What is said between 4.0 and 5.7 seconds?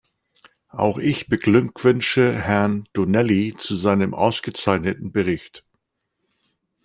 ausgezeichneten Bericht.